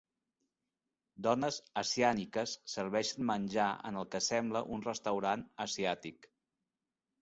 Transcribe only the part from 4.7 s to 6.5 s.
un restaurant asiàtic.